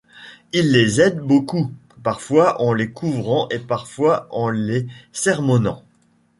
Il 0.51 0.71
les 0.71 0.99
aide 0.99 1.19
beaucoup, 1.19 1.71
parfois 2.01 2.59
en 2.59 2.73
les 2.73 2.89
couvrant 2.91 3.47
et 3.49 3.59
parfois 3.59 4.25
en 4.31 4.49
les 4.49 4.87
sermonnant. 5.11 5.83